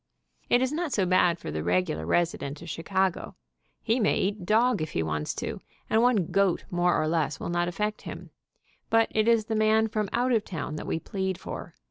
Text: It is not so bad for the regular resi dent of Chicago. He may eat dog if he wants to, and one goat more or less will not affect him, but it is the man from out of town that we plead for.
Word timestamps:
It 0.49 0.63
is 0.63 0.71
not 0.71 0.91
so 0.91 1.05
bad 1.05 1.37
for 1.37 1.51
the 1.51 1.63
regular 1.63 2.07
resi 2.07 2.39
dent 2.39 2.63
of 2.63 2.69
Chicago. 2.71 3.35
He 3.83 3.99
may 3.99 4.17
eat 4.17 4.47
dog 4.47 4.81
if 4.81 4.93
he 4.93 5.03
wants 5.03 5.35
to, 5.35 5.61
and 5.91 6.01
one 6.01 6.31
goat 6.31 6.65
more 6.71 6.99
or 6.99 7.07
less 7.07 7.39
will 7.39 7.49
not 7.49 7.67
affect 7.67 8.01
him, 8.01 8.31
but 8.89 9.09
it 9.11 9.27
is 9.27 9.45
the 9.45 9.53
man 9.55 9.87
from 9.89 10.09
out 10.11 10.31
of 10.31 10.43
town 10.43 10.75
that 10.77 10.87
we 10.87 10.99
plead 10.99 11.37
for. 11.37 11.75